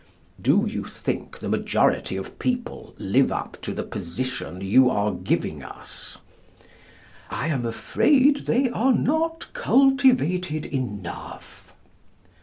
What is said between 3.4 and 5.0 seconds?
to the position you